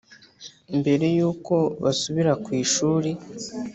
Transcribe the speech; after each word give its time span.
mbere 0.79 1.05
y’uko 1.17 1.53
basubira 1.83 2.33
ku 2.43 2.49
ishuli 2.63 3.11